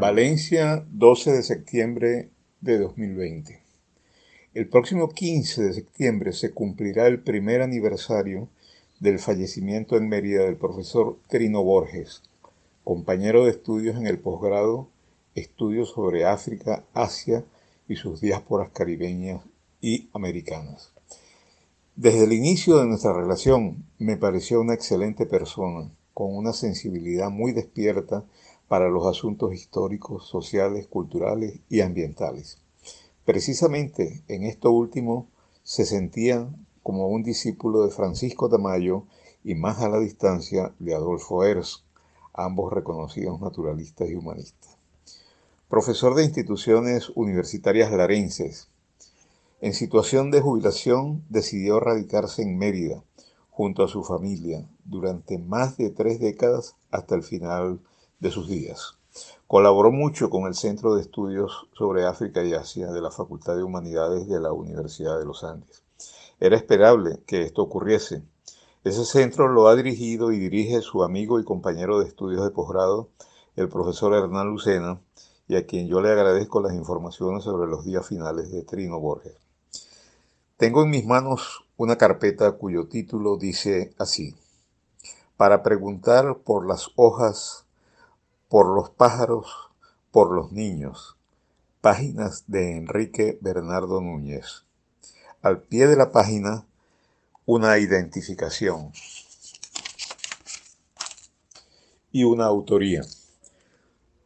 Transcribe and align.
Valencia, 0.00 0.86
12 0.90 1.32
de 1.32 1.42
septiembre 1.42 2.30
de 2.60 2.78
2020. 2.78 3.60
El 4.54 4.68
próximo 4.68 5.10
15 5.10 5.62
de 5.62 5.72
septiembre 5.72 6.32
se 6.32 6.52
cumplirá 6.52 7.06
el 7.06 7.20
primer 7.20 7.62
aniversario 7.62 8.48
del 9.00 9.18
fallecimiento 9.18 9.96
en 9.96 10.08
Mérida 10.08 10.44
del 10.44 10.56
profesor 10.56 11.18
Trino 11.28 11.62
Borges, 11.62 12.22
compañero 12.84 13.44
de 13.44 13.50
estudios 13.50 13.96
en 13.96 14.06
el 14.06 14.18
posgrado 14.18 14.88
Estudios 15.34 15.90
sobre 15.90 16.24
África, 16.24 16.84
Asia 16.94 17.44
y 17.88 17.96
sus 17.96 18.20
diásporas 18.20 18.70
caribeñas 18.70 19.44
y 19.80 20.08
americanas. 20.12 20.92
Desde 21.96 22.24
el 22.24 22.32
inicio 22.32 22.78
de 22.78 22.86
nuestra 22.86 23.12
relación 23.12 23.84
me 23.98 24.16
pareció 24.16 24.60
una 24.60 24.74
excelente 24.74 25.26
persona, 25.26 25.90
con 26.18 26.36
una 26.36 26.52
sensibilidad 26.52 27.30
muy 27.30 27.52
despierta 27.52 28.24
para 28.66 28.88
los 28.88 29.06
asuntos 29.06 29.54
históricos, 29.54 30.26
sociales, 30.26 30.88
culturales 30.88 31.60
y 31.68 31.80
ambientales. 31.80 32.58
Precisamente 33.24 34.24
en 34.26 34.42
esto 34.42 34.72
último 34.72 35.28
se 35.62 35.86
sentía 35.86 36.52
como 36.82 37.06
un 37.06 37.22
discípulo 37.22 37.84
de 37.84 37.92
Francisco 37.92 38.48
Tamayo 38.48 39.04
y 39.44 39.54
más 39.54 39.78
a 39.78 39.88
la 39.88 40.00
distancia 40.00 40.74
de 40.80 40.92
Adolfo 40.92 41.44
Ers, 41.44 41.84
ambos 42.32 42.72
reconocidos 42.72 43.40
naturalistas 43.40 44.10
y 44.10 44.16
humanistas. 44.16 44.76
Profesor 45.68 46.16
de 46.16 46.24
instituciones 46.24 47.10
universitarias 47.14 47.92
larenses, 47.92 48.66
en 49.60 49.72
situación 49.72 50.32
de 50.32 50.40
jubilación 50.40 51.22
decidió 51.28 51.78
radicarse 51.78 52.42
en 52.42 52.58
Mérida, 52.58 53.04
junto 53.58 53.82
a 53.82 53.88
su 53.88 54.04
familia, 54.04 54.64
durante 54.84 55.36
más 55.36 55.76
de 55.78 55.90
tres 55.90 56.20
décadas 56.20 56.76
hasta 56.92 57.16
el 57.16 57.24
final 57.24 57.80
de 58.20 58.30
sus 58.30 58.46
días. 58.46 58.98
Colaboró 59.48 59.90
mucho 59.90 60.30
con 60.30 60.46
el 60.46 60.54
Centro 60.54 60.94
de 60.94 61.00
Estudios 61.02 61.66
sobre 61.76 62.06
África 62.06 62.44
y 62.44 62.54
Asia 62.54 62.92
de 62.92 63.00
la 63.00 63.10
Facultad 63.10 63.56
de 63.56 63.64
Humanidades 63.64 64.28
de 64.28 64.38
la 64.38 64.52
Universidad 64.52 65.18
de 65.18 65.24
los 65.24 65.42
Andes. 65.42 65.82
Era 66.38 66.54
esperable 66.54 67.18
que 67.26 67.42
esto 67.42 67.62
ocurriese. 67.62 68.22
Ese 68.84 69.04
centro 69.04 69.48
lo 69.48 69.66
ha 69.66 69.74
dirigido 69.74 70.30
y 70.30 70.38
dirige 70.38 70.80
su 70.80 71.02
amigo 71.02 71.40
y 71.40 71.44
compañero 71.44 71.98
de 71.98 72.06
estudios 72.06 72.44
de 72.44 72.52
posgrado, 72.52 73.08
el 73.56 73.68
profesor 73.68 74.14
Hernán 74.14 74.50
Lucena, 74.50 75.00
y 75.48 75.56
a 75.56 75.66
quien 75.66 75.88
yo 75.88 76.00
le 76.00 76.12
agradezco 76.12 76.60
las 76.60 76.74
informaciones 76.74 77.42
sobre 77.42 77.68
los 77.68 77.84
días 77.84 78.06
finales 78.06 78.52
de 78.52 78.62
Trino 78.62 79.00
Borges. 79.00 79.47
Tengo 80.58 80.82
en 80.82 80.90
mis 80.90 81.06
manos 81.06 81.64
una 81.76 81.98
carpeta 81.98 82.50
cuyo 82.50 82.88
título 82.88 83.36
dice 83.36 83.94
así, 83.96 84.34
para 85.36 85.62
preguntar 85.62 86.38
por 86.38 86.66
las 86.66 86.90
hojas 86.96 87.64
por 88.48 88.74
los 88.74 88.90
pájaros, 88.90 89.46
por 90.10 90.32
los 90.32 90.50
niños. 90.50 91.16
Páginas 91.80 92.42
de 92.48 92.76
Enrique 92.76 93.38
Bernardo 93.40 94.00
Núñez. 94.00 94.64
Al 95.42 95.62
pie 95.62 95.86
de 95.86 95.94
la 95.94 96.10
página, 96.10 96.66
una 97.46 97.78
identificación 97.78 98.90
y 102.10 102.24
una 102.24 102.46
autoría. 102.46 103.02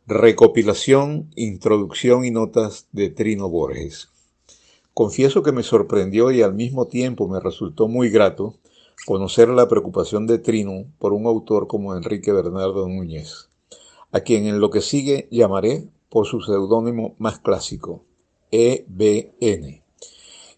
Recopilación, 0.06 1.30
introducción 1.36 2.24
y 2.24 2.30
notas 2.30 2.86
de 2.92 3.10
Trino 3.10 3.50
Borges. 3.50 4.11
Confieso 4.94 5.42
que 5.42 5.52
me 5.52 5.62
sorprendió 5.62 6.30
y 6.30 6.42
al 6.42 6.54
mismo 6.54 6.86
tiempo 6.86 7.28
me 7.28 7.40
resultó 7.40 7.88
muy 7.88 8.10
grato 8.10 8.58
conocer 9.06 9.48
la 9.48 9.68
preocupación 9.68 10.26
de 10.26 10.38
Trino 10.38 10.84
por 10.98 11.12
un 11.12 11.26
autor 11.26 11.66
como 11.66 11.96
Enrique 11.96 12.32
Bernardo 12.32 12.86
Núñez 12.88 13.48
a 14.12 14.20
quien 14.20 14.46
en 14.46 14.60
lo 14.60 14.70
que 14.70 14.82
sigue 14.82 15.26
llamaré 15.30 15.88
por 16.10 16.26
su 16.26 16.42
seudónimo 16.42 17.14
más 17.18 17.38
clásico, 17.40 18.04
EBN, 18.50 19.82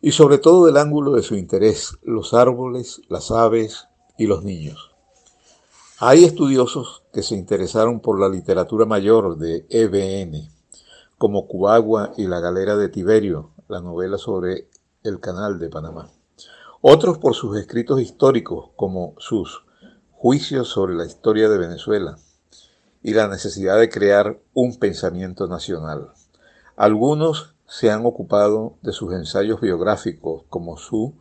y 0.03 0.11
sobre 0.11 0.39
todo 0.39 0.67
del 0.67 0.77
ángulo 0.77 1.13
de 1.13 1.23
su 1.23 1.37
interés, 1.37 1.97
los 2.03 2.35
árboles, 2.35 3.01
las 3.09 3.31
aves 3.31 3.87
y 4.19 4.27
los 4.27 4.43
niños. 4.43 4.91
Hay 5.99 6.25
estudiosos 6.25 7.05
que 7.13 7.23
se 7.23 7.37
interesaron 7.37 8.01
por 8.01 8.19
la 8.19 8.29
literatura 8.29 8.85
mayor 8.85 9.39
de 9.39 9.65
EBN, 9.71 10.51
como 11.17 11.47
Cubagua 11.47 12.13
y 12.17 12.27
La 12.27 12.41
Galera 12.41 12.77
de 12.77 12.89
Tiberio, 12.89 13.51
la 13.75 13.81
novela 13.81 14.19
sobre 14.19 14.69
el 15.03 15.19
Canal 15.19 15.59
de 15.59 15.69
Panamá. 15.69 16.09
Otros 16.81 17.19
por 17.19 17.35
sus 17.35 17.59
escritos 17.59 18.01
históricos, 18.01 18.71
como 18.77 19.15
sus 19.19 19.65
Juicios 20.13 20.69
sobre 20.69 20.95
la 20.95 21.05
historia 21.05 21.49
de 21.49 21.59
Venezuela, 21.59 22.17
y 23.03 23.15
la 23.15 23.27
necesidad 23.27 23.77
de 23.81 23.91
crear 23.91 24.41
un 24.55 24.79
pensamiento 24.79 25.49
nacional. 25.49 26.13
Algunos 26.77 27.57
se 27.67 27.91
han 27.91 28.07
ocupado 28.07 28.77
de 28.81 28.93
sus 28.93 29.13
ensayos 29.13 29.61
biográficos, 29.61 30.45
como 30.49 30.77
su 30.77 31.15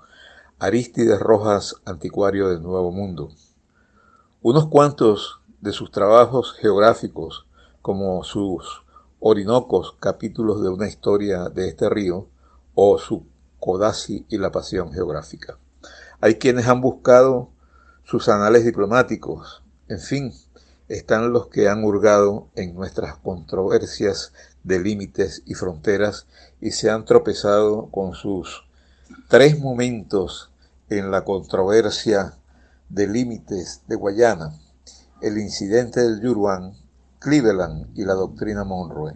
Aristides 0.59 1.19
Rojas, 1.19 1.77
Anticuario 1.85 2.49
del 2.49 2.61
Nuevo 2.61 2.91
Mundo. 2.91 3.29
Unos 4.43 4.67
cuantos 4.67 5.41
de 5.59 5.71
sus 5.71 5.89
trabajos 5.89 6.53
geográficos, 6.53 7.47
como 7.81 8.23
sus 8.23 8.83
Orinocos, 9.19 9.95
capítulos 9.99 10.61
de 10.61 10.69
una 10.69 10.87
historia 10.87 11.49
de 11.49 11.69
este 11.69 11.89
río, 11.89 12.27
o 12.75 12.97
su 12.97 13.25
Codazzi 13.59 14.25
y 14.29 14.37
la 14.37 14.51
Pasión 14.51 14.91
Geográfica. 14.91 15.57
Hay 16.21 16.35
quienes 16.35 16.67
han 16.67 16.81
buscado 16.81 17.49
sus 18.03 18.29
anales 18.29 18.65
diplomáticos, 18.65 19.63
en 19.87 19.99
fin, 19.99 20.33
están 20.89 21.31
los 21.31 21.47
que 21.47 21.69
han 21.69 21.83
hurgado 21.83 22.49
en 22.55 22.75
nuestras 22.75 23.17
controversias 23.17 24.33
de 24.63 24.79
límites 24.79 25.43
y 25.45 25.53
fronteras 25.53 26.27
y 26.61 26.71
se 26.71 26.89
han 26.89 27.05
tropezado 27.05 27.87
con 27.89 28.13
sus 28.13 28.65
tres 29.27 29.59
momentos 29.59 30.51
en 30.89 31.11
la 31.11 31.23
controversia 31.23 32.37
de 32.89 33.07
límites 33.07 33.81
de 33.87 33.95
Guayana, 33.95 34.53
el 35.21 35.37
incidente 35.37 36.01
del 36.01 36.21
Yuruán, 36.21 36.73
Cleveland 37.19 37.97
y 37.97 38.05
la 38.05 38.13
doctrina 38.13 38.63
Monroe. 38.63 39.15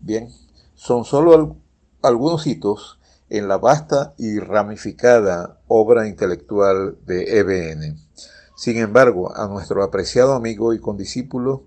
Bien, 0.00 0.30
son 0.74 1.04
solo 1.04 1.56
algunos 2.02 2.46
hitos 2.46 2.98
en 3.28 3.48
la 3.48 3.58
vasta 3.58 4.14
y 4.18 4.38
ramificada 4.38 5.60
obra 5.68 6.08
intelectual 6.08 6.98
de 7.06 7.38
EBN 7.38 7.98
sin 8.60 8.76
embargo, 8.76 9.34
a 9.34 9.46
nuestro 9.46 9.82
apreciado 9.82 10.34
amigo 10.34 10.74
y 10.74 10.80
condiscípulo 10.80 11.64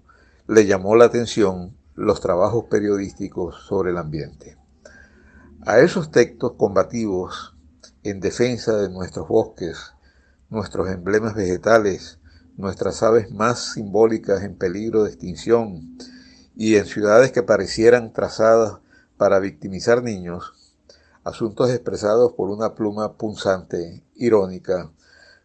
le 0.47 0.67
llamó 0.67 0.95
la 0.95 1.05
atención 1.05 1.75
los 1.95 2.21
trabajos 2.21 2.65
periodísticos 2.69 3.65
sobre 3.67 3.89
el 3.89 3.97
ambiente. 3.97 4.59
A 5.65 5.79
esos 5.79 6.11
textos 6.11 6.51
combativos 6.55 7.55
en 8.03 8.19
defensa 8.19 8.77
de 8.77 8.89
nuestros 8.89 9.27
bosques, 9.27 9.95
nuestros 10.51 10.87
emblemas 10.87 11.33
vegetales, 11.33 12.19
nuestras 12.57 13.01
aves 13.01 13.31
más 13.31 13.73
simbólicas 13.73 14.43
en 14.43 14.55
peligro 14.55 15.03
de 15.03 15.09
extinción 15.09 15.97
y 16.55 16.75
en 16.75 16.85
ciudades 16.85 17.31
que 17.31 17.41
parecieran 17.41 18.13
trazadas 18.13 18.81
para 19.17 19.39
victimizar 19.39 20.03
niños, 20.03 20.53
asuntos 21.23 21.69
expresados 21.69 22.33
por 22.33 22.49
una 22.49 22.75
pluma 22.75 23.13
punzante, 23.13 24.03
irónica, 24.15 24.91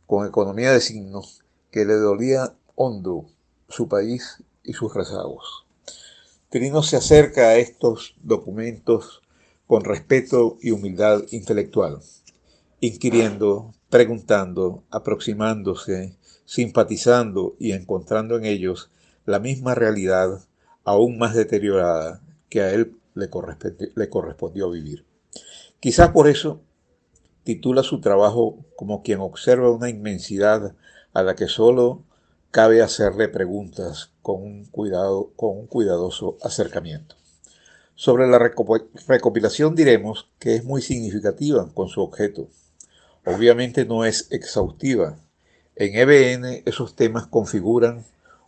con 0.06 0.26
economía 0.26 0.72
de 0.72 0.80
signos 0.80 1.44
que 1.70 1.84
le 1.84 1.94
dolía 1.94 2.54
hondo 2.74 3.26
su 3.68 3.88
país 3.88 4.42
y 4.62 4.72
sus 4.72 4.94
rezagos. 4.94 5.66
Trino 6.48 6.82
se 6.82 6.96
acerca 6.96 7.48
a 7.48 7.56
estos 7.56 8.16
documentos 8.22 9.22
con 9.66 9.84
respeto 9.84 10.56
y 10.62 10.70
humildad 10.70 11.24
intelectual, 11.30 12.00
inquiriendo, 12.80 13.74
preguntando, 13.90 14.82
aproximándose, 14.90 16.16
simpatizando 16.46 17.54
y 17.58 17.72
encontrando 17.72 18.36
en 18.38 18.46
ellos 18.46 18.90
la 19.26 19.38
misma 19.40 19.74
realidad 19.74 20.40
aún 20.84 21.18
más 21.18 21.34
deteriorada 21.34 22.22
que 22.48 22.62
a 22.62 22.72
él 22.72 22.96
le, 23.18 23.28
le 23.94 24.08
correspondió 24.08 24.70
vivir. 24.70 25.04
Quizás 25.80 26.10
por 26.10 26.28
eso 26.28 26.62
titula 27.44 27.82
su 27.82 28.00
trabajo 28.00 28.64
como 28.76 29.02
quien 29.02 29.20
observa 29.20 29.70
una 29.70 29.88
inmensidad 29.88 30.74
a 31.12 31.22
la 31.22 31.34
que 31.34 31.48
solo 31.48 32.04
cabe 32.50 32.82
hacerle 32.82 33.28
preguntas 33.28 34.10
con 34.22 34.42
un, 34.42 34.64
cuidado, 34.66 35.32
con 35.36 35.56
un 35.56 35.66
cuidadoso 35.66 36.38
acercamiento. 36.42 37.16
Sobre 37.94 38.28
la 38.28 38.38
recopilación 38.38 39.74
diremos 39.74 40.30
que 40.38 40.54
es 40.54 40.64
muy 40.64 40.82
significativa 40.82 41.68
con 41.74 41.88
su 41.88 42.00
objeto. 42.00 42.48
Obviamente 43.24 43.84
no 43.84 44.04
es 44.04 44.28
exhaustiva. 44.30 45.18
En 45.74 45.96
EBN 45.96 46.62
esos 46.64 46.94
temas 46.94 47.26
configuran 47.26 48.04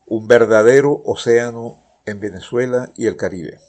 un 0.06 0.28
verdadero 0.28 1.02
océano 1.05 1.82
en 2.06 2.20
Venezuela 2.20 2.93
y 2.96 3.06
el 3.06 3.16
Caribe. 3.16 3.61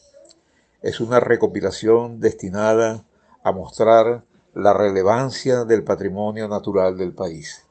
Es 0.81 0.99
una 0.99 1.19
recopilación 1.19 2.19
destinada 2.19 3.05
a 3.43 3.51
mostrar 3.51 4.23
la 4.55 4.73
relevancia 4.73 5.63
del 5.63 5.83
patrimonio 5.83 6.47
natural 6.47 6.97
del 6.97 7.13
país, 7.13 7.67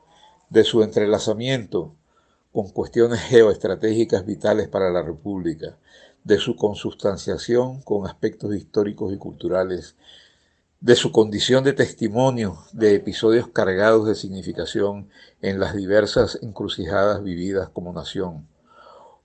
de 0.48 0.62
su 0.62 0.84
entrelazamiento 0.84 1.96
con 2.52 2.70
cuestiones 2.70 3.20
geoestratégicas 3.20 4.24
vitales 4.24 4.68
para 4.68 4.90
la 4.90 5.02
República, 5.02 5.76
de 6.22 6.38
su 6.38 6.54
consustanciación 6.54 7.82
con 7.82 8.06
aspectos 8.06 8.54
históricos 8.54 9.12
y 9.12 9.18
culturales, 9.18 9.96
de 10.80 10.94
su 10.94 11.10
condición 11.10 11.64
de 11.64 11.72
testimonio 11.72 12.58
de 12.72 12.94
episodios 12.94 13.48
cargados 13.48 14.06
de 14.06 14.14
significación 14.14 15.08
en 15.42 15.58
las 15.58 15.74
diversas 15.74 16.38
encrucijadas 16.42 17.24
vividas 17.24 17.70
como 17.70 17.92
nación, 17.92 18.46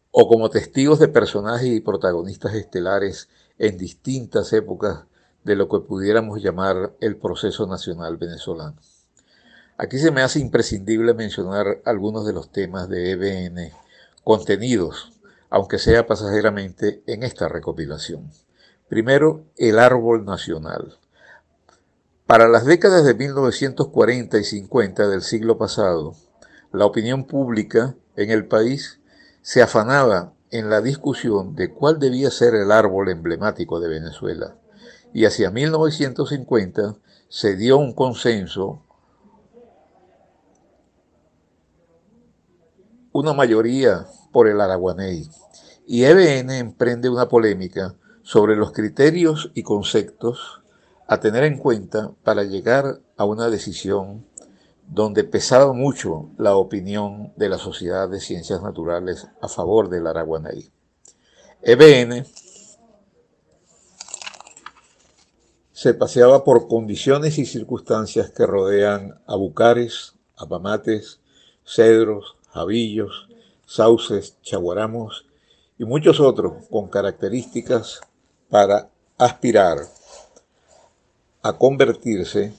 o 0.10 0.28
como 0.28 0.50
testigos 0.50 0.98
de 0.98 1.08
personajes 1.08 1.68
y 1.68 1.82
protagonistas 1.82 2.56
estelares 2.56 3.30
en 3.58 3.78
distintas 3.78 4.52
épocas 4.54 5.06
de 5.44 5.56
lo 5.56 5.70
que 5.70 5.80
pudiéramos 5.80 6.42
llamar 6.42 6.94
el 7.00 7.18
proceso 7.18 7.68
nacional 7.68 8.18
venezolano. 8.18 8.76
Aquí 9.78 10.00
se 10.00 10.12
me 10.12 10.22
hace 10.22 10.40
imprescindible 10.40 11.14
mencionar 11.14 11.82
algunos 11.86 12.26
de 12.26 12.34
los 12.34 12.52
temas 12.52 12.90
de 12.90 13.12
EBN 13.12 13.72
contenidos, 14.24 15.12
aunque 15.50 15.78
sea 15.78 16.08
pasajeramente, 16.08 17.04
en 17.06 17.24
esta 17.24 17.48
recopilación. 17.48 18.32
Primero, 18.88 19.46
el 19.58 19.80
árbol 19.80 20.26
nacional. 20.26 20.98
Para 22.26 22.48
las 22.48 22.66
décadas 22.66 23.06
de 23.06 23.14
1940 23.14 24.40
y 24.40 24.44
50 24.44 25.08
del 25.08 25.22
siglo 25.22 25.58
pasado, 25.58 26.16
la 26.72 26.86
opinión 26.86 27.26
pública 27.26 27.96
en 28.16 28.32
el 28.32 28.48
país 28.48 29.00
se 29.42 29.62
afanaba 29.62 30.34
en 30.58 30.70
la 30.70 30.82
discusión 30.82 31.56
de 31.56 31.72
cuál 31.72 32.00
debía 32.00 32.32
ser 32.32 32.56
el 32.56 32.72
árbol 32.72 33.10
emblemático 33.10 33.80
de 33.80 33.90
Venezuela. 33.90 34.56
Y 35.14 35.26
hacia 35.26 35.52
1950 35.52 36.96
se 37.30 37.56
dio 37.56 37.78
un 37.78 37.94
consenso 37.94 38.82
una 43.16 43.32
mayoría 43.32 44.08
por 44.34 44.50
el 44.50 44.60
Araguaney, 44.60 45.30
y 45.88 46.04
EBN 46.04 46.52
emprende 46.52 47.08
una 47.08 47.30
polémica 47.30 47.96
sobre 48.24 48.58
los 48.58 48.74
criterios 48.74 49.52
y 49.54 49.64
conceptos 49.64 50.62
a 51.08 51.22
tener 51.22 51.46
en 51.46 51.58
cuenta 51.58 52.12
para 52.26 52.44
llegar 52.44 53.00
a 53.16 53.24
una 53.24 53.50
decisión 53.50 54.26
donde 54.88 55.24
pesaba 55.24 55.74
mucho 55.74 56.30
la 56.38 56.56
opinión 56.56 57.34
de 57.36 57.50
la 57.50 57.58
Sociedad 57.58 58.08
de 58.10 58.20
Ciencias 58.20 58.62
Naturales 58.62 59.28
a 59.42 59.48
favor 59.48 59.90
del 59.90 60.08
Araguaney. 60.08 60.72
EBN 61.62 62.26
se 65.72 65.94
paseaba 65.94 66.44
por 66.44 66.68
condiciones 66.68 67.38
y 67.38 67.46
circunstancias 67.46 68.32
que 68.32 68.46
rodean 68.46 69.22
a 69.28 69.36
bucares, 69.36 70.16
apamates, 70.38 71.20
cedros, 71.66 72.38
jabillos, 72.50 73.28
sauces, 73.66 74.40
chaguaramos 74.42 75.26
y 75.78 75.86
muchos 75.86 76.20
otros 76.20 76.66
con 76.70 76.88
características 76.88 78.02
para 78.50 78.90
aspirar 79.18 79.80
a 81.42 81.54
convertirse 81.58 82.54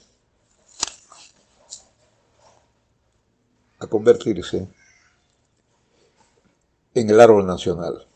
a 3.79 3.87
convertirse 3.87 4.67
en 6.93 7.09
el 7.09 7.19
árbol 7.19 7.45
nacional, 7.45 8.07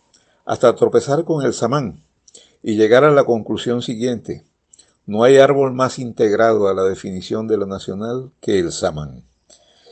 hasta 0.46 0.76
tropezar 0.76 1.24
con 1.24 1.46
el 1.46 1.54
samán 1.54 2.04
y 2.64 2.76
llegar 2.76 3.04
a 3.04 3.12
la 3.12 3.24
conclusión 3.24 3.82
siguiente. 3.82 4.44
No 5.06 5.24
hay 5.24 5.38
árbol 5.38 5.74
más 5.74 6.00
integrado 6.00 6.68
a 6.68 6.74
la 6.74 6.84
definición 6.84 7.48
de 7.48 7.58
lo 7.58 7.66
nacional 7.66 8.32
que 8.40 8.60
el 8.60 8.72
samán 8.72 9.24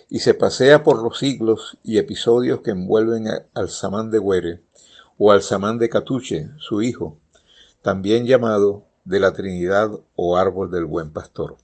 y 0.09 0.19
se 0.19 0.33
pasea 0.33 0.83
por 0.83 1.01
los 1.03 1.19
siglos 1.19 1.77
y 1.83 1.99
episodios 1.99 2.61
que 2.61 2.71
envuelven 2.71 3.27
al 3.53 3.69
samán 3.69 4.09
de 4.09 4.17
Güere 4.17 4.63
o 5.17 5.31
al 5.31 5.43
samán 5.43 5.77
de 5.77 5.89
Catuche, 5.89 6.49
su 6.57 6.81
hijo, 6.81 7.19
también 7.83 8.25
llamado 8.25 8.85
de 9.05 9.19
la 9.19 9.33
Trinidad 9.33 9.91
o 10.15 10.37
árbol 10.37 10.71
del 10.71 10.85
buen 10.85 11.11
pastor. 11.11 11.57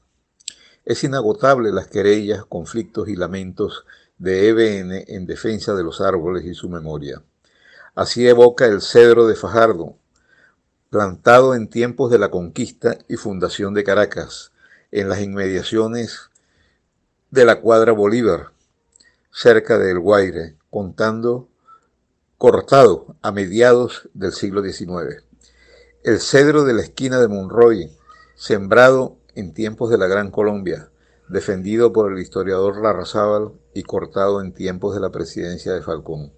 Es 0.85 1.03
inagotable 1.03 1.71
las 1.71 1.87
querellas, 1.87 2.45
conflictos 2.45 3.09
y 3.09 3.15
lamentos 3.15 3.85
de 4.19 4.49
EBN 4.49 5.05
en 5.07 5.25
defensa 5.25 5.73
de 5.73 5.83
los 5.83 5.99
árboles 5.99 6.45
y 6.45 6.53
su 6.53 6.69
memoria. 6.69 7.23
Así 7.95 8.27
evoca 8.27 8.65
el 8.65 8.81
cedro 8.81 9.25
de 9.27 9.35
Fajardo, 9.35 9.97
plantado 10.89 11.55
en 11.55 11.69
tiempos 11.69 12.11
de 12.11 12.19
la 12.19 12.29
conquista 12.29 12.97
y 13.07 13.15
fundación 13.15 13.73
de 13.73 13.83
Caracas, 13.83 14.51
en 14.91 15.09
las 15.09 15.21
inmediaciones 15.21 16.29
de 17.31 17.45
la 17.45 17.59
cuadra 17.61 17.91
Bolívar, 17.91 18.51
cerca 19.31 19.77
del 19.77 19.99
Guaire, 19.99 20.55
contando 20.69 21.49
cortado 22.37 23.15
a 23.21 23.31
mediados 23.31 24.09
del 24.13 24.33
siglo 24.33 24.61
XIX. 24.61 25.23
El 26.03 26.19
cedro 26.19 26.63
de 26.63 26.73
la 26.73 26.81
esquina 26.83 27.19
de 27.19 27.27
Monroy, 27.27 27.91
sembrado 28.35 29.17
en 29.35 29.53
tiempos 29.53 29.89
de 29.89 29.97
la 29.97 30.07
Gran 30.07 30.31
Colombia, 30.31 30.89
defendido 31.27 31.93
por 31.93 32.11
el 32.11 32.19
historiador 32.19 32.81
Larrazábal 32.81 33.51
y 33.73 33.83
cortado 33.83 34.41
en 34.41 34.53
tiempos 34.53 34.95
de 34.95 35.01
la 35.01 35.11
presidencia 35.11 35.73
de 35.73 35.81
Falcón. 35.81 36.33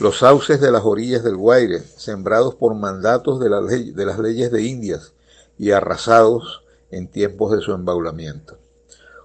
Los 0.00 0.18
sauces 0.18 0.60
de 0.60 0.70
las 0.70 0.84
orillas 0.84 1.22
del 1.22 1.36
Guaire, 1.36 1.80
sembrados 1.80 2.54
por 2.54 2.74
mandatos 2.74 3.40
de, 3.40 3.50
las 3.50 4.18
leyes 4.18 4.50
de 4.50 4.62
Indias 4.62 5.14
y 5.58 5.70
arrasados 5.70 6.64
en 6.90 7.08
tiempos 7.08 7.52
de 7.52 7.60
su 7.60 7.72
embaulamiento 7.72 8.58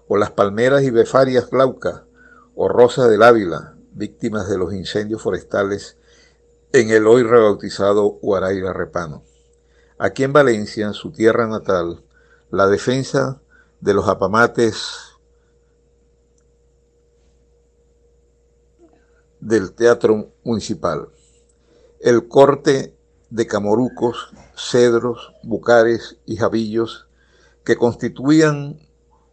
o 0.09 0.17
las 0.17 0.31
palmeras 0.31 0.81
y 0.81 0.89
befarias 0.89 1.49
glaucas, 1.49 2.01
o 2.55 2.67
rosas 2.67 3.09
del 3.09 3.21
Ávila, 3.21 3.75
víctimas 3.93 4.49
de 4.49 4.57
los 4.57 4.73
incendios 4.73 5.21
forestales 5.21 5.97
en 6.73 6.89
el 6.89 7.05
hoy 7.05 7.21
rebautizado 7.21 8.17
Guaraira 8.21 8.73
Repano. 8.73 9.23
Aquí 9.99 10.23
en 10.23 10.33
Valencia, 10.33 10.93
su 10.93 11.11
tierra 11.11 11.47
natal, 11.47 12.01
la 12.51 12.67
defensa 12.67 13.41
de 13.79 13.93
los 13.93 14.07
apamates 14.07 14.97
del 19.39 19.73
Teatro 19.73 20.33
Municipal, 20.43 21.09
el 21.99 22.27
corte 22.27 22.97
de 23.29 23.47
camorucos, 23.47 24.33
cedros, 24.55 25.33
bucares 25.43 26.17
y 26.25 26.37
jabillos 26.37 27.07
que 27.63 27.77
constituían 27.77 28.79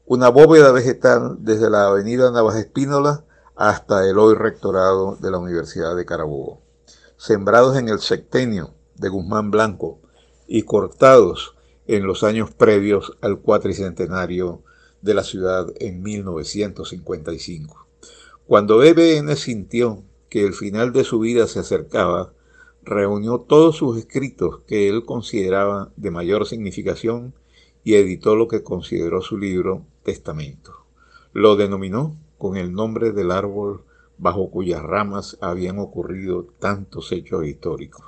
una 0.05 0.29
bóveda 0.29 0.71
vegetal 0.71 1.39
desde 1.41 1.71
la 1.71 1.87
avenida 1.87 2.31
Navas 2.31 2.57
Espínola 2.57 3.25
hasta 3.57 4.07
el 4.07 4.19
hoy 4.19 4.35
rectorado 4.35 5.17
de 5.17 5.31
la 5.31 5.39
Universidad 5.39 5.97
de 5.97 6.05
Carabobo, 6.05 6.61
sembrados 7.17 7.77
en 7.77 7.89
el 7.89 7.99
septenio 8.01 8.75
de 8.95 9.09
Guzmán 9.09 9.51
Blanco 9.51 10.01
y 10.47 10.63
cortados 10.63 11.56
en 11.87 12.07
los 12.07 12.25
años 12.25 12.51
previos 12.51 13.17
al 13.21 13.41
cuatricentenario 13.41 14.63
de 15.03 15.15
la 15.15 15.23
ciudad 15.23 15.67
en 15.79 16.03
1955. 16.03 17.87
Cuando 18.47 18.83
EBN 18.83 19.37
sintió 19.37 20.03
que 20.29 20.45
el 20.45 20.53
final 20.55 20.93
de 20.93 21.05
su 21.05 21.21
vida 21.21 21.47
se 21.47 21.61
acercaba, 21.61 22.33
reunió 22.83 23.41
todos 23.41 23.77
sus 23.77 23.99
escritos 23.99 24.61
que 24.67 24.89
él 24.89 25.05
consideraba 25.05 25.93
de 25.97 26.11
mayor 26.11 26.47
significación 26.47 27.35
y 27.83 27.95
editó 27.95 28.37
lo 28.37 28.49
que 28.49 28.63
consideró 28.63 29.23
su 29.23 29.39
libro 29.39 29.85
Testamento. 30.03 30.73
Lo 31.33 31.57
denominó 31.57 32.17
con 32.39 32.57
el 32.57 32.73
nombre 32.73 33.13
del 33.13 33.31
árbol 33.31 33.85
bajo 34.19 34.51
cuyas 34.51 34.83
ramas 34.83 35.37
habían 35.41 35.79
ocurrido 35.79 36.47
tantos 36.59 37.13
hechos 37.13 37.45
históricos. 37.47 38.05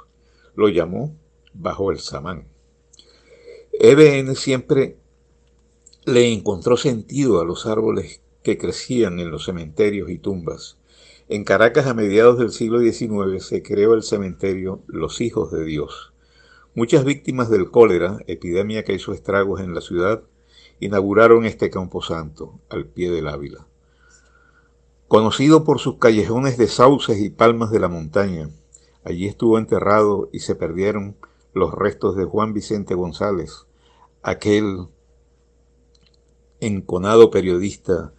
Lo 0.54 0.68
llamó 0.68 1.16
bajo 1.52 1.90
el 1.90 1.98
samán. 1.98 2.46
EBN 3.80 4.34
siempre 4.34 4.96
le 6.04 6.32
encontró 6.32 6.76
sentido 6.76 7.40
a 7.40 7.44
los 7.44 7.66
árboles 7.66 8.20
que 8.42 8.58
crecían 8.58 9.20
en 9.20 9.30
los 9.30 9.44
cementerios 9.44 10.10
y 10.10 10.18
tumbas. 10.18 10.78
En 11.28 11.44
Caracas 11.44 11.86
a 11.86 11.94
mediados 11.94 12.38
del 12.38 12.50
siglo 12.50 12.80
XIX 12.80 13.44
se 13.44 13.62
creó 13.62 13.94
el 13.94 14.02
cementerio 14.02 14.82
Los 14.88 15.20
Hijos 15.20 15.52
de 15.52 15.64
Dios, 15.64 16.12
Muchas 16.74 17.04
víctimas 17.04 17.50
del 17.50 17.70
cólera, 17.70 18.18
epidemia 18.26 18.84
que 18.84 18.94
hizo 18.94 19.12
estragos 19.12 19.60
en 19.60 19.74
la 19.74 19.80
ciudad, 19.80 20.22
inauguraron 20.80 21.44
este 21.44 21.70
camposanto 21.70 22.60
al 22.68 22.86
pie 22.86 23.10
del 23.10 23.26
Ávila. 23.26 23.66
Conocido 25.08 25.64
por 25.64 25.80
sus 25.80 25.98
callejones 25.98 26.58
de 26.58 26.68
sauces 26.68 27.20
y 27.20 27.30
palmas 27.30 27.70
de 27.70 27.80
la 27.80 27.88
montaña, 27.88 28.50
allí 29.02 29.26
estuvo 29.26 29.58
enterrado 29.58 30.28
y 30.32 30.40
se 30.40 30.54
perdieron 30.54 31.16
los 31.52 31.72
restos 31.74 32.16
de 32.16 32.24
Juan 32.24 32.52
Vicente 32.52 32.94
González, 32.94 33.66
aquel 34.22 34.88
enconado 36.60 37.30
periodista 37.30 38.12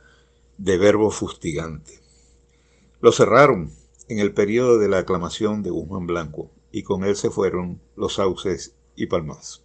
de 0.58 0.77
verbo 0.77 1.12
fustigante. 1.12 2.00
Lo 3.01 3.12
cerraron 3.12 3.72
en 4.08 4.20
el 4.20 4.34
periodo 4.34 4.77
de 4.77 4.89
la 4.89 5.00
aclamación 5.00 5.62
de 5.63 5.70
Guzmán 5.70 6.08
Blanco 6.08 6.51
y 6.72 6.84
con 6.84 7.03
él 7.03 7.15
se 7.15 7.29
fueron 7.29 7.82
los 7.96 8.15
sauces 8.15 8.75
y 8.96 9.08
palmas. 9.08 9.63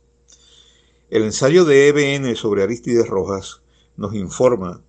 El 1.10 1.22
ensayo 1.22 1.64
de 1.64 1.88
EBN 1.88 2.34
sobre 2.36 2.62
Aristides 2.62 3.08
Rojas 3.08 3.62
nos 3.96 4.14
informa, 4.14 4.82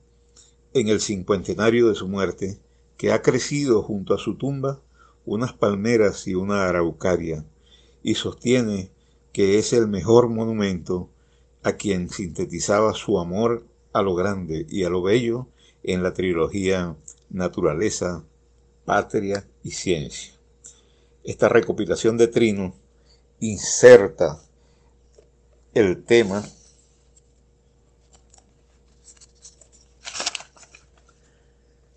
en 0.73 0.89
el 0.89 0.99
cincuentenario 0.99 1.89
de 1.89 1.95
su 1.95 2.07
muerte, 2.07 2.59
que 2.97 3.11
ha 3.11 3.21
crecido 3.21 3.83
junto 3.83 4.13
a 4.13 4.17
su 4.17 4.35
tumba 4.35 4.81
unas 5.25 5.53
palmeras 5.53 6.27
y 6.27 6.35
una 6.35 6.67
araucaria, 6.67 7.45
y 8.03 8.15
sostiene 8.15 8.91
que 9.31 9.57
es 9.57 9.73
el 9.73 9.87
mejor 9.87 10.29
monumento 10.29 11.09
a 11.65 11.73
quien 11.73 12.11
sintetizaba 12.11 12.93
su 12.93 13.17
amor 13.17 13.65
a 13.91 14.03
lo 14.03 14.13
grande 14.13 14.67
y 14.69 14.83
a 14.83 14.89
lo 14.89 15.01
bello 15.01 15.47
en 15.81 16.03
la 16.03 16.13
trilogía 16.13 16.95
Naturaleza, 17.31 18.23
Patria 18.85 19.47
y 19.63 19.71
Ciencia. 19.71 20.35
Esta 21.23 21.49
recopilación 21.49 22.17
de 22.17 22.27
Trino 22.27 22.75
inserta 23.39 24.39
el 25.73 26.03
tema 26.03 26.43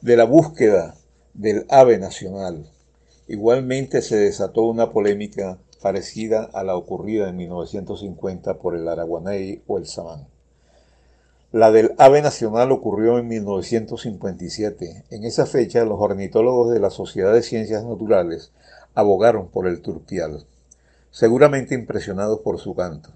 de 0.00 0.16
la 0.16 0.24
búsqueda 0.24 0.96
del 1.34 1.66
ave 1.68 1.98
nacional. 1.98 2.72
Igualmente 3.26 4.00
se 4.00 4.16
desató 4.16 4.62
una 4.62 4.90
polémica 4.92 5.58
parecida 5.82 6.48
a 6.52 6.64
la 6.64 6.76
ocurrida 6.76 7.28
en 7.28 7.36
1950 7.36 8.58
por 8.58 8.74
el 8.74 8.88
araguaney 8.88 9.62
o 9.66 9.78
el 9.78 9.86
samán. 9.86 10.26
La 11.50 11.70
del 11.70 11.94
ave 11.96 12.20
nacional 12.20 12.72
ocurrió 12.72 13.18
en 13.18 13.26
1957. 13.28 15.04
En 15.10 15.24
esa 15.24 15.46
fecha 15.46 15.84
los 15.86 15.98
ornitólogos 15.98 16.72
de 16.72 16.80
la 16.80 16.90
Sociedad 16.90 17.32
de 17.32 17.42
Ciencias 17.42 17.84
Naturales 17.84 18.52
abogaron 18.94 19.48
por 19.48 19.66
el 19.66 19.80
turpial, 19.80 20.44
seguramente 21.10 21.74
impresionados 21.74 22.40
por 22.40 22.58
su 22.58 22.74
canto. 22.74 23.10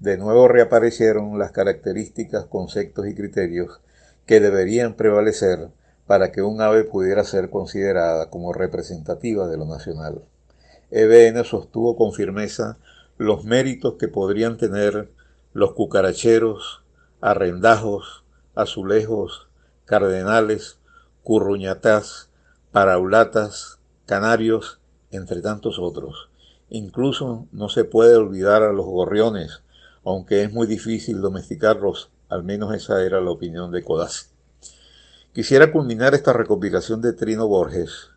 De 0.00 0.18
nuevo 0.18 0.48
reaparecieron 0.48 1.38
las 1.38 1.52
características, 1.52 2.44
conceptos 2.44 3.06
y 3.06 3.14
criterios 3.14 3.80
que 4.26 4.40
deberían 4.40 4.94
prevalecer 4.94 5.68
para 6.06 6.30
que 6.30 6.42
un 6.42 6.60
ave 6.60 6.84
pudiera 6.84 7.24
ser 7.24 7.48
considerada 7.48 8.28
como 8.28 8.52
representativa 8.52 9.48
de 9.48 9.56
lo 9.56 9.64
nacional. 9.64 10.22
EBN 10.92 11.42
sostuvo 11.44 11.96
con 11.96 12.12
firmeza 12.12 12.76
los 13.16 13.44
méritos 13.44 13.94
que 13.98 14.08
podrían 14.08 14.58
tener 14.58 15.10
los 15.54 15.72
cucaracheros, 15.72 16.82
arrendajos, 17.22 18.24
azulejos, 18.54 19.48
cardenales, 19.86 20.78
curruñatás, 21.22 22.28
paraulatas, 22.72 23.78
canarios, 24.04 24.80
entre 25.10 25.40
tantos 25.40 25.78
otros. 25.78 26.28
Incluso 26.68 27.46
no 27.52 27.70
se 27.70 27.84
puede 27.84 28.16
olvidar 28.16 28.62
a 28.62 28.72
los 28.72 28.84
gorriones, 28.84 29.62
aunque 30.04 30.42
es 30.42 30.52
muy 30.52 30.66
difícil 30.66 31.22
domesticarlos, 31.22 32.10
al 32.28 32.44
menos 32.44 32.74
esa 32.74 33.02
era 33.02 33.20
la 33.22 33.30
opinión 33.30 33.70
de 33.72 33.82
Codazzi. 33.82 34.26
Quisiera 35.32 35.72
culminar 35.72 36.14
esta 36.14 36.34
recopilación 36.34 37.00
de 37.00 37.14
Trino 37.14 37.48
Borges 37.48 38.11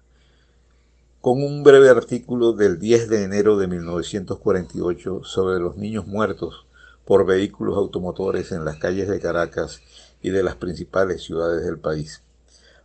con 1.26 1.42
un 1.42 1.64
breve 1.64 1.90
artículo 1.90 2.54
del 2.54 2.78
10 2.78 3.10
de 3.10 3.24
enero 3.24 3.58
de 3.58 3.66
1948 3.66 5.24
sobre 5.24 5.60
los 5.60 5.76
niños 5.76 6.06
muertos 6.06 6.68
por 7.04 7.26
vehículos 7.26 7.78
automotores 7.78 8.52
en 8.52 8.64
las 8.64 8.78
calles 8.78 9.10
de 9.10 9.20
Caracas 9.20 9.82
y 10.22 10.30
de 10.30 10.44
las 10.44 10.56
principales 10.56 11.24
ciudades 11.24 11.66
del 11.66 11.80
país. 11.80 12.22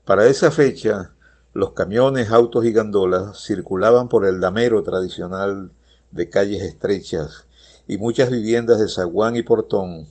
Para 0.07 0.27
esa 0.27 0.51
fecha, 0.51 1.13
los 1.53 1.73
camiones, 1.73 2.31
autos 2.31 2.65
y 2.65 2.73
gandolas 2.73 3.45
circulaban 3.45 4.09
por 4.09 4.25
el 4.25 4.41
damero 4.41 4.83
tradicional 4.83 5.71
de 6.11 6.31
calles 6.31 6.63
estrechas 6.63 7.45
y 7.87 7.99
muchas 7.99 8.31
viviendas 8.31 8.81
de 8.81 8.89
zaguán 8.89 9.37
y 9.37 9.43
portón, 9.43 10.07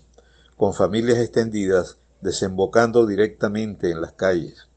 con 0.55 0.75
familias 0.75 1.17
extendidas 1.17 1.97
desembocando 2.21 3.07
directamente 3.07 3.89
en 3.89 4.01
las 4.01 4.11
calles, 4.11 4.67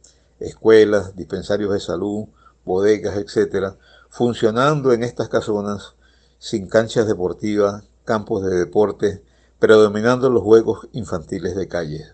escuelas, 0.41 1.17
dispensarios 1.17 1.71
de 1.75 1.81
salud, 1.81 2.29
bodegas, 2.65 3.17
etc., 3.17 3.77
funcionando 4.09 4.93
en 4.93 5.03
estas 5.03 5.29
casonas 5.29 5.95
sin 6.39 6.69
canchas 6.69 7.07
deportivas, 7.07 7.85
campos 8.05 8.45
de 8.45 8.57
deporte, 8.57 9.23
predominando 9.59 10.29
los 10.29 10.43
juegos 10.43 10.89
infantiles 10.93 11.55
de 11.55 11.69
calle. 11.69 12.07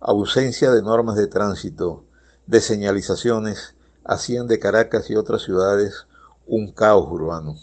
Ausencia 0.00 0.72
de 0.72 0.82
normas 0.82 1.16
de 1.16 1.26
tránsito, 1.26 2.04
de 2.46 2.60
señalizaciones, 2.60 3.74
hacían 4.04 4.48
de 4.48 4.58
Caracas 4.58 5.10
y 5.10 5.16
otras 5.16 5.42
ciudades 5.42 6.06
un 6.46 6.72
caos 6.72 7.06
urbano, 7.10 7.56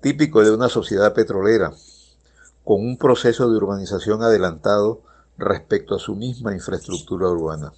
típico 0.00 0.44
de 0.44 0.52
una 0.52 0.68
sociedad 0.68 1.14
petrolera, 1.14 1.72
con 2.64 2.80
un 2.80 2.96
proceso 2.96 3.50
de 3.50 3.56
urbanización 3.56 4.22
adelantado 4.22 5.02
respecto 5.36 5.96
a 5.96 5.98
su 5.98 6.14
misma 6.14 6.52
infraestructura 6.52 7.28
urbana, 7.28 7.72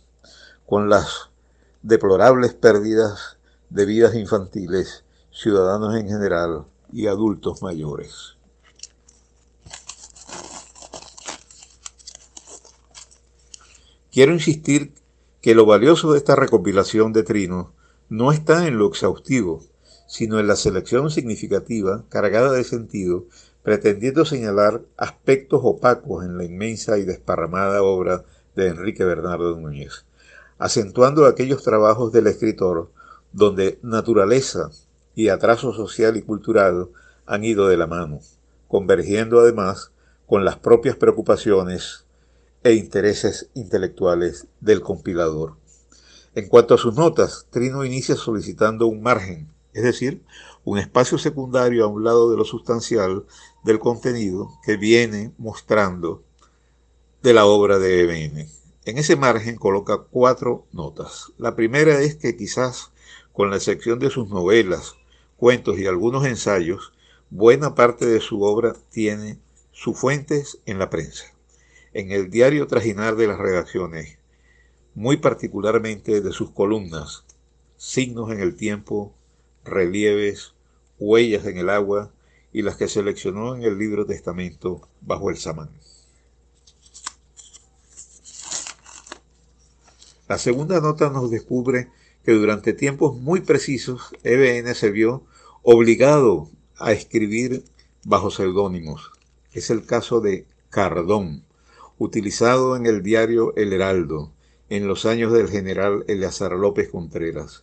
con 0.66 0.90
las 0.90 1.30
deplorables 1.84 2.54
pérdidas 2.54 3.36
de 3.68 3.84
vidas 3.84 4.14
infantiles, 4.14 5.04
ciudadanos 5.30 5.94
en 5.96 6.08
general 6.08 6.64
y 6.90 7.08
adultos 7.08 7.60
mayores. 7.60 8.38
Quiero 14.10 14.32
insistir 14.32 14.94
que 15.42 15.54
lo 15.54 15.66
valioso 15.66 16.12
de 16.12 16.18
esta 16.18 16.34
recopilación 16.34 17.12
de 17.12 17.22
trinos 17.22 17.66
no 18.08 18.32
está 18.32 18.66
en 18.66 18.78
lo 18.78 18.88
exhaustivo, 18.88 19.62
sino 20.06 20.40
en 20.40 20.46
la 20.46 20.56
selección 20.56 21.10
significativa, 21.10 22.06
cargada 22.08 22.52
de 22.52 22.64
sentido, 22.64 23.26
pretendiendo 23.62 24.24
señalar 24.24 24.80
aspectos 24.96 25.60
opacos 25.62 26.24
en 26.24 26.38
la 26.38 26.44
inmensa 26.44 26.96
y 26.96 27.04
desparramada 27.04 27.82
obra 27.82 28.24
de 28.56 28.68
Enrique 28.68 29.04
Bernardo 29.04 29.60
Núñez 29.60 30.06
acentuando 30.58 31.26
aquellos 31.26 31.62
trabajos 31.62 32.12
del 32.12 32.26
escritor 32.26 32.90
donde 33.32 33.78
naturaleza 33.82 34.70
y 35.14 35.28
atraso 35.28 35.72
social 35.72 36.16
y 36.16 36.22
cultural 36.22 36.88
han 37.26 37.44
ido 37.44 37.68
de 37.68 37.76
la 37.76 37.86
mano, 37.86 38.20
convergiendo 38.68 39.40
además 39.40 39.90
con 40.26 40.44
las 40.44 40.56
propias 40.56 40.96
preocupaciones 40.96 42.04
e 42.62 42.74
intereses 42.74 43.50
intelectuales 43.54 44.46
del 44.60 44.80
compilador. 44.80 45.56
En 46.34 46.48
cuanto 46.48 46.74
a 46.74 46.78
sus 46.78 46.94
notas, 46.94 47.46
Trino 47.50 47.84
inicia 47.84 48.16
solicitando 48.16 48.86
un 48.86 49.02
margen, 49.02 49.48
es 49.72 49.84
decir, 49.84 50.22
un 50.64 50.78
espacio 50.78 51.18
secundario 51.18 51.84
a 51.84 51.88
un 51.88 52.04
lado 52.04 52.30
de 52.30 52.36
lo 52.36 52.44
sustancial 52.44 53.24
del 53.64 53.78
contenido 53.78 54.50
que 54.64 54.76
viene 54.76 55.32
mostrando 55.38 56.22
de 57.22 57.34
la 57.34 57.46
obra 57.46 57.78
de 57.78 58.00
EBN. 58.00 58.63
En 58.86 58.98
ese 58.98 59.16
margen 59.16 59.56
coloca 59.56 59.96
cuatro 60.10 60.66
notas. 60.72 61.32
La 61.38 61.56
primera 61.56 62.02
es 62.02 62.16
que 62.16 62.36
quizás, 62.36 62.92
con 63.32 63.48
la 63.48 63.56
excepción 63.56 63.98
de 63.98 64.10
sus 64.10 64.28
novelas, 64.28 64.96
cuentos 65.38 65.78
y 65.78 65.86
algunos 65.86 66.26
ensayos, 66.26 66.92
buena 67.30 67.74
parte 67.74 68.04
de 68.04 68.20
su 68.20 68.42
obra 68.42 68.74
tiene 68.90 69.38
sus 69.72 69.98
fuentes 69.98 70.58
en 70.66 70.78
la 70.78 70.90
prensa, 70.90 71.24
en 71.94 72.12
el 72.12 72.28
diario 72.28 72.66
trajinar 72.66 73.16
de 73.16 73.26
las 73.26 73.38
redacciones, 73.38 74.18
muy 74.94 75.16
particularmente 75.16 76.20
de 76.20 76.32
sus 76.32 76.50
columnas, 76.50 77.24
signos 77.78 78.30
en 78.32 78.40
el 78.40 78.54
tiempo, 78.54 79.14
relieves, 79.64 80.52
huellas 80.98 81.46
en 81.46 81.56
el 81.56 81.70
agua 81.70 82.12
y 82.52 82.60
las 82.60 82.76
que 82.76 82.88
seleccionó 82.88 83.56
en 83.56 83.62
el 83.62 83.78
libro 83.78 84.04
Testamento 84.04 84.86
bajo 85.00 85.30
el 85.30 85.38
samán. 85.38 85.70
La 90.34 90.38
segunda 90.38 90.80
nota 90.80 91.10
nos 91.10 91.30
descubre 91.30 91.90
que 92.24 92.32
durante 92.32 92.72
tiempos 92.72 93.16
muy 93.16 93.42
precisos 93.42 94.10
EBN 94.24 94.74
se 94.74 94.90
vio 94.90 95.22
obligado 95.62 96.50
a 96.76 96.90
escribir 96.90 97.62
bajo 98.04 98.32
seudónimos. 98.32 99.12
Es 99.52 99.70
el 99.70 99.86
caso 99.86 100.20
de 100.20 100.44
Cardón, 100.70 101.44
utilizado 101.98 102.74
en 102.74 102.86
el 102.86 103.04
diario 103.04 103.54
El 103.54 103.72
Heraldo 103.72 104.32
en 104.70 104.88
los 104.88 105.06
años 105.06 105.32
del 105.32 105.48
general 105.48 106.04
Eleazar 106.08 106.50
López 106.50 106.88
Contreras. 106.88 107.62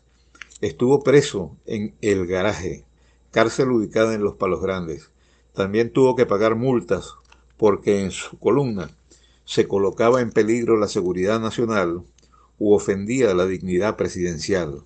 Estuvo 0.61 1.03
preso 1.03 1.57
en 1.65 1.93
El 1.99 2.25
Garaje, 2.25 2.85
cárcel 3.31 3.69
ubicada 3.69 4.13
en 4.13 4.23
Los 4.23 4.37
Palos 4.37 4.61
Grandes. 4.61 5.11
También 5.53 5.91
tuvo 5.91 6.15
que 6.15 6.25
pagar 6.25 6.55
multas 6.55 7.15
porque 7.57 7.99
en 7.99 8.11
su 8.11 8.39
columna 8.39 8.91
se 9.43 9.67
colocaba 9.67 10.21
en 10.21 10.31
peligro 10.31 10.77
la 10.77 10.87
seguridad 10.87 11.41
nacional 11.41 12.05
u 12.61 12.75
ofendía 12.75 13.33
la 13.33 13.47
dignidad 13.47 13.97
presidencial. 13.97 14.83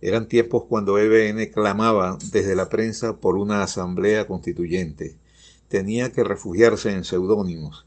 Eran 0.00 0.28
tiempos 0.28 0.64
cuando 0.66 0.96
EBN 0.96 1.52
clamaba 1.52 2.16
desde 2.32 2.56
la 2.56 2.70
prensa 2.70 3.18
por 3.18 3.36
una 3.36 3.62
asamblea 3.62 4.26
constituyente. 4.26 5.18
Tenía 5.68 6.10
que 6.10 6.24
refugiarse 6.24 6.92
en 6.92 7.04
seudónimos. 7.04 7.84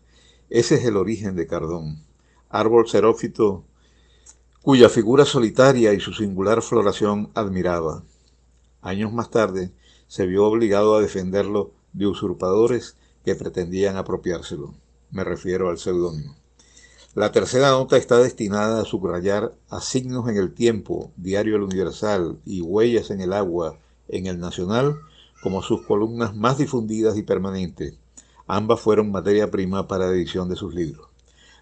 Ese 0.51 0.75
es 0.75 0.85
el 0.85 0.95
origen 0.95 1.35
de 1.35 1.47
Cardón. 1.47 2.03
Árbol 2.49 2.87
xerófito 2.87 3.63
cuya 4.61 4.89
figura 4.89 5.25
solitaria 5.25 5.91
y 5.93 5.99
su 5.99 6.13
singular 6.13 6.61
floración 6.61 7.31
admiraba. 7.33 8.03
Años 8.79 9.11
más 9.11 9.31
tarde 9.31 9.71
se 10.07 10.27
vio 10.27 10.45
obligado 10.45 10.95
a 10.95 11.01
defenderlo 11.01 11.71
de 11.93 12.05
usurpadores 12.05 12.95
que 13.25 13.33
pretendían 13.33 13.97
apropiárselo. 13.97 14.75
Me 15.09 15.23
refiero 15.23 15.71
al 15.71 15.79
seudónimo. 15.79 16.38
La 17.15 17.31
tercera 17.31 17.71
nota 17.71 17.97
está 17.97 18.19
destinada 18.19 18.79
a 18.79 18.85
subrayar 18.85 19.55
a 19.69 19.81
signos 19.81 20.29
en 20.29 20.37
el 20.37 20.53
tiempo, 20.53 21.11
Diario 21.17 21.55
El 21.55 21.63
Universal 21.63 22.37
y 22.45 22.61
Huellas 22.61 23.09
en 23.09 23.19
el 23.19 23.33
Agua 23.33 23.79
en 24.09 24.27
el 24.27 24.39
Nacional 24.39 24.95
como 25.41 25.63
sus 25.63 25.81
columnas 25.81 26.35
más 26.35 26.59
difundidas 26.59 27.17
y 27.17 27.23
permanentes. 27.23 27.95
Ambas 28.45 28.81
fueron 28.81 29.11
materia 29.11 29.49
prima 29.49 29.87
para 29.87 30.05
edición 30.05 30.49
de 30.49 30.55
sus 30.55 30.75
libros. 30.75 31.07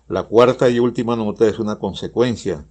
La 0.10 0.24
cuarta 0.24 0.70
y 0.70 0.80
última 0.80 1.16
nota 1.16 1.48
es 1.48 1.60
una 1.60 1.80
consecuencia 1.80 2.66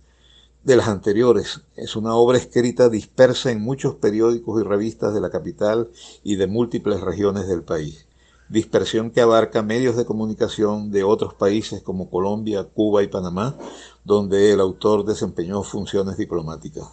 de 0.62 0.76
las 0.76 0.88
anteriores. 0.88 1.62
Es 1.76 1.96
una 1.96 2.14
obra 2.14 2.36
escrita 2.36 2.90
dispersa 2.90 3.50
en 3.50 3.62
muchos 3.62 3.94
periódicos 3.94 4.60
y 4.60 4.64
revistas 4.64 5.14
de 5.14 5.22
la 5.22 5.30
capital 5.30 5.90
y 6.22 6.36
de 6.36 6.46
múltiples 6.46 7.00
regiones 7.00 7.48
del 7.48 7.62
país. 7.62 8.05
Dispersión 8.48 9.10
que 9.10 9.20
abarca 9.20 9.62
medios 9.62 9.96
de 9.96 10.04
comunicación 10.04 10.92
de 10.92 11.02
otros 11.02 11.34
países 11.34 11.82
como 11.82 12.08
Colombia, 12.08 12.64
Cuba 12.64 13.02
y 13.02 13.08
Panamá, 13.08 13.56
donde 14.04 14.52
el 14.52 14.60
autor 14.60 15.04
desempeñó 15.04 15.62
funciones 15.62 16.16
diplomáticas. 16.16 16.86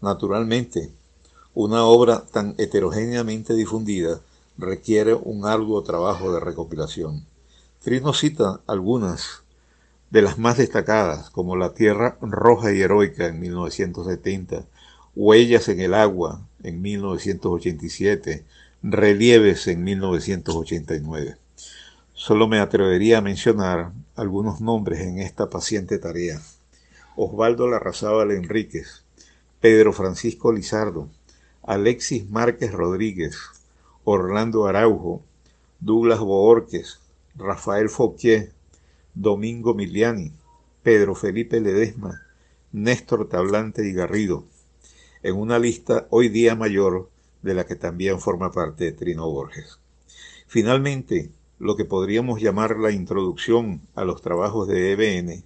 Naturalmente, 0.00 0.92
una 1.54 1.84
obra 1.84 2.24
tan 2.24 2.54
heterogéneamente 2.56 3.54
difundida 3.54 4.20
requiere 4.56 5.14
un 5.14 5.44
arduo 5.44 5.82
trabajo 5.82 6.32
de 6.32 6.40
recopilación. 6.40 7.26
Trino 7.82 8.12
cita 8.12 8.60
algunas 8.66 9.42
de 10.10 10.22
las 10.22 10.38
más 10.38 10.58
destacadas, 10.58 11.30
como 11.30 11.56
La 11.56 11.74
Tierra 11.74 12.16
Roja 12.20 12.72
y 12.72 12.80
Heroica 12.80 13.26
en 13.26 13.40
1970, 13.40 14.66
Huellas 15.16 15.68
en 15.68 15.80
el 15.80 15.94
Agua 15.94 16.46
en 16.62 16.80
1987, 16.80 18.44
Relieves 18.84 19.68
en 19.68 19.84
1989. 19.84 21.36
Solo 22.14 22.48
me 22.48 22.58
atrevería 22.58 23.18
a 23.18 23.20
mencionar 23.20 23.92
algunos 24.16 24.60
nombres 24.60 25.02
en 25.02 25.20
esta 25.20 25.48
paciente 25.48 26.00
tarea. 26.00 26.42
Osvaldo 27.14 27.68
Larrazábal 27.68 28.32
Enríquez, 28.32 29.04
Pedro 29.60 29.92
Francisco 29.92 30.52
Lizardo, 30.52 31.08
Alexis 31.62 32.28
Márquez 32.28 32.72
Rodríguez, 32.72 33.36
Orlando 34.02 34.66
Araujo, 34.66 35.22
Douglas 35.78 36.18
Boorques, 36.18 36.98
Rafael 37.36 37.88
Fouquier, 37.88 38.50
Domingo 39.14 39.74
Miliani, 39.74 40.32
Pedro 40.82 41.14
Felipe 41.14 41.60
Ledesma, 41.60 42.22
Néstor 42.72 43.28
Tablante 43.28 43.88
y 43.88 43.92
Garrido, 43.92 44.42
en 45.22 45.36
una 45.36 45.60
lista 45.60 46.08
hoy 46.10 46.28
día 46.28 46.56
mayor 46.56 47.11
de 47.42 47.54
la 47.54 47.66
que 47.66 47.76
también 47.76 48.20
forma 48.20 48.52
parte 48.52 48.92
Trino 48.92 49.28
Borges. 49.28 49.78
Finalmente, 50.46 51.30
lo 51.58 51.76
que 51.76 51.84
podríamos 51.84 52.40
llamar 52.40 52.78
la 52.78 52.90
introducción 52.90 53.82
a 53.94 54.04
los 54.04 54.22
trabajos 54.22 54.68
de 54.68 54.92
EBN, 54.92 55.44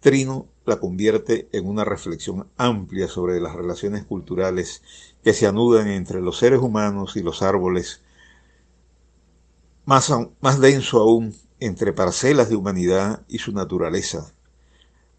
Trino 0.00 0.46
la 0.64 0.78
convierte 0.78 1.48
en 1.52 1.66
una 1.66 1.84
reflexión 1.84 2.48
amplia 2.56 3.08
sobre 3.08 3.40
las 3.40 3.54
relaciones 3.54 4.04
culturales 4.04 4.82
que 5.24 5.32
se 5.32 5.46
anudan 5.46 5.88
entre 5.88 6.20
los 6.20 6.38
seres 6.38 6.60
humanos 6.60 7.16
y 7.16 7.22
los 7.22 7.42
árboles, 7.42 8.02
más, 9.84 10.12
más 10.40 10.60
denso 10.60 11.00
aún 11.00 11.34
entre 11.60 11.92
parcelas 11.92 12.48
de 12.48 12.56
humanidad 12.56 13.22
y 13.28 13.38
su 13.38 13.52
naturaleza 13.52 14.35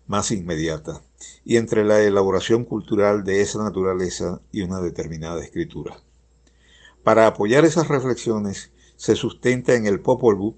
más 0.07 0.31
inmediata, 0.31 1.01
y 1.43 1.57
entre 1.57 1.83
la 1.85 2.01
elaboración 2.01 2.65
cultural 2.65 3.23
de 3.23 3.41
esa 3.41 3.63
naturaleza 3.63 4.41
y 4.51 4.61
una 4.61 4.81
determinada 4.81 5.43
escritura. 5.43 6.01
Para 7.03 7.27
apoyar 7.27 7.65
esas 7.65 7.87
reflexiones 7.87 8.71
se 8.95 9.15
sustenta 9.15 9.75
en 9.75 9.85
el 9.85 9.99
Popol 9.99 10.35
Vuh, 10.35 10.55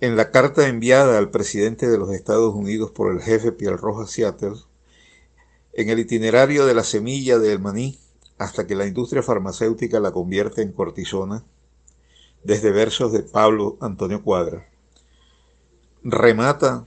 en 0.00 0.16
la 0.16 0.30
carta 0.30 0.66
enviada 0.66 1.18
al 1.18 1.30
presidente 1.30 1.88
de 1.88 1.98
los 1.98 2.10
Estados 2.10 2.54
Unidos 2.54 2.90
por 2.90 3.12
el 3.12 3.20
jefe 3.20 3.52
Pierre 3.52 3.76
Rojas 3.76 4.10
Seattle, 4.10 4.56
en 5.72 5.90
el 5.90 5.98
itinerario 5.98 6.66
de 6.66 6.74
la 6.74 6.84
semilla 6.84 7.38
del 7.38 7.60
maní, 7.60 7.98
hasta 8.38 8.66
que 8.66 8.74
la 8.74 8.86
industria 8.86 9.22
farmacéutica 9.22 10.00
la 10.00 10.12
convierte 10.12 10.62
en 10.62 10.72
cortisona, 10.72 11.44
desde 12.42 12.70
versos 12.70 13.12
de 13.12 13.22
Pablo 13.22 13.76
Antonio 13.80 14.22
Cuadra, 14.22 14.66
remata, 16.02 16.86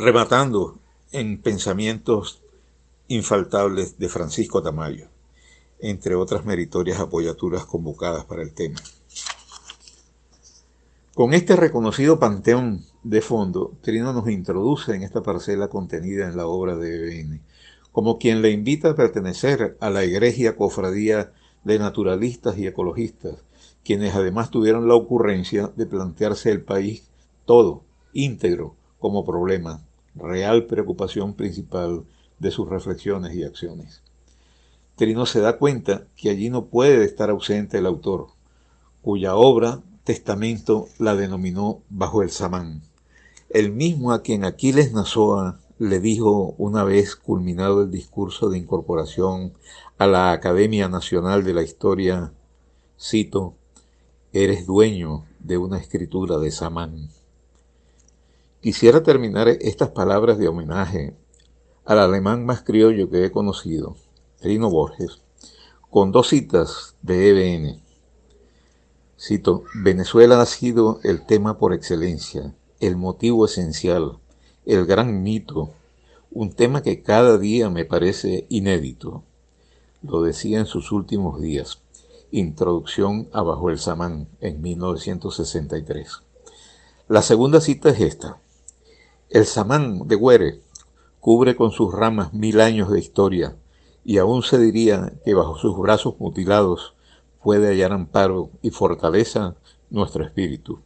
rematando 0.00 0.78
en 1.10 1.42
pensamientos 1.42 2.40
infaltables 3.08 3.98
de 3.98 4.08
Francisco 4.08 4.62
Tamayo, 4.62 5.08
entre 5.80 6.14
otras 6.14 6.44
meritorias 6.44 7.00
apoyaturas 7.00 7.66
convocadas 7.66 8.24
para 8.24 8.42
el 8.42 8.54
tema. 8.54 8.78
Con 11.14 11.34
este 11.34 11.56
reconocido 11.56 12.20
panteón 12.20 12.84
de 13.02 13.20
fondo, 13.20 13.72
Trino 13.80 14.12
nos 14.12 14.30
introduce 14.30 14.94
en 14.94 15.02
esta 15.02 15.20
parcela 15.20 15.66
contenida 15.66 16.28
en 16.28 16.36
la 16.36 16.46
obra 16.46 16.76
de 16.76 16.94
EBN, 16.94 17.42
como 17.90 18.18
quien 18.18 18.40
le 18.40 18.52
invita 18.52 18.90
a 18.90 18.94
pertenecer 18.94 19.76
a 19.80 19.90
la 19.90 20.04
egregia 20.04 20.54
cofradía 20.54 21.32
de 21.64 21.80
naturalistas 21.80 22.56
y 22.56 22.68
ecologistas, 22.68 23.42
quienes 23.84 24.14
además 24.14 24.52
tuvieron 24.52 24.86
la 24.86 24.94
ocurrencia 24.94 25.72
de 25.74 25.86
plantearse 25.86 26.52
el 26.52 26.62
país 26.62 27.08
todo, 27.46 27.82
íntegro, 28.12 28.76
como 29.00 29.24
problema, 29.24 29.87
real 30.18 30.66
preocupación 30.66 31.34
principal 31.34 32.04
de 32.38 32.50
sus 32.50 32.68
reflexiones 32.68 33.34
y 33.34 33.44
acciones. 33.44 34.02
Trino 34.96 35.26
se 35.26 35.40
da 35.40 35.58
cuenta 35.58 36.06
que 36.16 36.30
allí 36.30 36.50
no 36.50 36.66
puede 36.66 37.04
estar 37.04 37.30
ausente 37.30 37.78
el 37.78 37.86
autor, 37.86 38.28
cuya 39.02 39.36
obra, 39.36 39.80
testamento, 40.04 40.88
la 40.98 41.14
denominó 41.14 41.82
bajo 41.88 42.22
el 42.22 42.30
samán, 42.30 42.82
el 43.50 43.72
mismo 43.72 44.12
a 44.12 44.22
quien 44.22 44.44
Aquiles 44.44 44.92
Nazoa 44.92 45.60
le 45.78 46.00
dijo 46.00 46.54
una 46.58 46.82
vez 46.82 47.14
culminado 47.14 47.82
el 47.82 47.90
discurso 47.90 48.50
de 48.50 48.58
incorporación 48.58 49.52
a 49.96 50.06
la 50.06 50.32
Academia 50.32 50.88
Nacional 50.88 51.44
de 51.44 51.54
la 51.54 51.62
Historia, 51.62 52.32
cito, 53.00 53.54
Eres 54.32 54.66
dueño 54.66 55.24
de 55.38 55.56
una 55.56 55.78
escritura 55.78 56.38
de 56.38 56.50
Samán. 56.50 57.08
Quisiera 58.60 59.04
terminar 59.04 59.46
estas 59.46 59.90
palabras 59.90 60.36
de 60.36 60.48
homenaje 60.48 61.14
al 61.84 62.00
alemán 62.00 62.44
más 62.44 62.62
criollo 62.62 63.08
que 63.08 63.24
he 63.24 63.30
conocido, 63.30 63.94
Trino 64.40 64.68
Borges, 64.68 65.20
con 65.90 66.10
dos 66.10 66.30
citas 66.30 66.96
de 67.00 67.28
EBN. 67.28 67.80
Cito, 69.16 69.62
Venezuela 69.76 70.40
ha 70.40 70.46
sido 70.46 70.98
el 71.04 71.24
tema 71.24 71.56
por 71.56 71.72
excelencia, 71.72 72.52
el 72.80 72.96
motivo 72.96 73.44
esencial, 73.46 74.18
el 74.66 74.86
gran 74.86 75.22
mito, 75.22 75.70
un 76.32 76.52
tema 76.52 76.82
que 76.82 77.04
cada 77.04 77.38
día 77.38 77.70
me 77.70 77.84
parece 77.84 78.46
inédito. 78.48 79.22
Lo 80.02 80.20
decía 80.22 80.58
en 80.58 80.66
sus 80.66 80.90
últimos 80.90 81.40
días. 81.40 81.80
Introducción 82.32 83.28
a 83.32 83.42
Bajo 83.42 83.70
el 83.70 83.78
Samán 83.78 84.28
en 84.40 84.60
1963. 84.60 86.22
La 87.06 87.22
segunda 87.22 87.60
cita 87.60 87.90
es 87.90 88.00
esta. 88.00 88.40
El 89.30 89.44
Samán 89.44 90.08
de 90.08 90.16
Güere 90.16 90.60
cubre 91.20 91.54
con 91.54 91.70
sus 91.70 91.92
ramas 91.92 92.32
mil 92.32 92.62
años 92.62 92.90
de 92.90 92.98
historia 92.98 93.56
y 94.02 94.16
aún 94.16 94.42
se 94.42 94.58
diría 94.58 95.12
que 95.22 95.34
bajo 95.34 95.58
sus 95.58 95.76
brazos 95.76 96.14
mutilados 96.18 96.94
puede 97.42 97.68
hallar 97.68 97.92
amparo 97.92 98.48
y 98.62 98.70
fortaleza 98.70 99.56
nuestro 99.90 100.24
espíritu. 100.24 100.80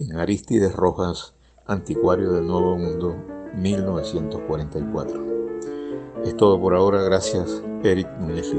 En 0.00 0.16
Aristides 0.16 0.74
Rojas, 0.74 1.34
Anticuario 1.64 2.32
del 2.32 2.48
Nuevo 2.48 2.76
Mundo, 2.76 3.14
1944. 3.54 5.24
Es 6.24 6.36
todo 6.36 6.60
por 6.60 6.74
ahora, 6.74 7.02
gracias 7.02 7.62
Eric 7.84 8.08
Núñez 8.18 8.52